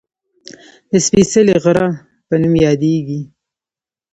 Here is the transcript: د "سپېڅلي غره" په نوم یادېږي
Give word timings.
د 0.89 0.91
"سپېڅلي 1.05 1.55
غره" 1.63 1.87
په 2.27 2.35
نوم 2.41 2.53
یادېږي 2.65 3.21